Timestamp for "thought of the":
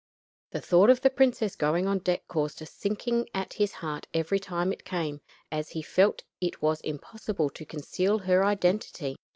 0.61-1.11